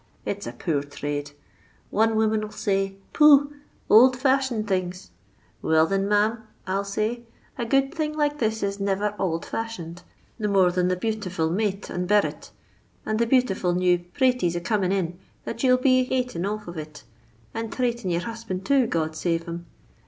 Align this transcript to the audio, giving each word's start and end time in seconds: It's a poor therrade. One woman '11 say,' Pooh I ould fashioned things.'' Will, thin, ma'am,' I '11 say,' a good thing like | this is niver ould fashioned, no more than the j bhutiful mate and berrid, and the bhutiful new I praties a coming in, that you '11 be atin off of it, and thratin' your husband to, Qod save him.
It's 0.25 0.47
a 0.47 0.51
poor 0.51 0.81
therrade. 0.81 1.31
One 1.91 2.15
woman 2.15 2.39
'11 2.39 2.57
say,' 2.57 2.95
Pooh 3.13 3.53
I 3.87 3.93
ould 3.93 4.15
fashioned 4.17 4.67
things.'' 4.67 5.11
Will, 5.61 5.85
thin, 5.85 6.09
ma'am,' 6.09 6.41
I 6.65 6.71
'11 6.71 6.85
say,' 6.85 7.23
a 7.59 7.67
good 7.67 7.93
thing 7.93 8.17
like 8.17 8.39
| 8.39 8.39
this 8.39 8.63
is 8.63 8.79
niver 8.79 9.13
ould 9.19 9.45
fashioned, 9.45 10.01
no 10.39 10.49
more 10.49 10.71
than 10.71 10.87
the 10.87 10.95
j 10.95 11.11
bhutiful 11.11 11.51
mate 11.51 11.91
and 11.91 12.09
berrid, 12.09 12.49
and 13.05 13.19
the 13.19 13.27
bhutiful 13.27 13.75
new 13.75 13.93
I 14.15 14.19
praties 14.19 14.55
a 14.55 14.59
coming 14.59 14.91
in, 14.91 15.19
that 15.45 15.61
you 15.61 15.69
'11 15.69 15.83
be 15.83 16.11
atin 16.19 16.47
off 16.47 16.67
of 16.67 16.79
it, 16.79 17.03
and 17.53 17.71
thratin' 17.71 18.09
your 18.09 18.21
husband 18.21 18.65
to, 18.65 18.87
Qod 18.87 19.13
save 19.13 19.43
him. 19.43 19.67